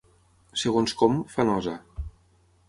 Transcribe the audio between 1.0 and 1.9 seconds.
com, fa nosa.